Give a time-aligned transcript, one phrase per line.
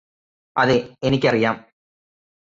[0.55, 0.77] അതെ
[1.03, 1.55] എനിക്കറിയാം